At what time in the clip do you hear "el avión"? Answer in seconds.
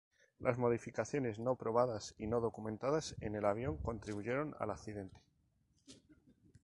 3.35-3.77